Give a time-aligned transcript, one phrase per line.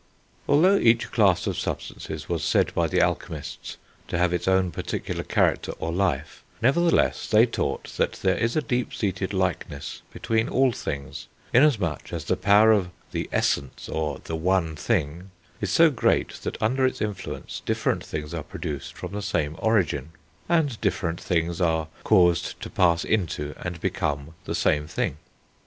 [0.47, 3.77] Although each class of substances was said by the alchemists
[4.07, 8.63] to have its own particular character, or life, nevertheless they taught that there is a
[8.63, 14.35] deep seated likeness between all things, inasmuch as the power of the essence, or the
[14.35, 15.29] one thing,
[15.61, 20.13] is so great that under its influence different things are produced from the same origin,
[20.49, 25.17] and different things are caused to pass into and become the same thing.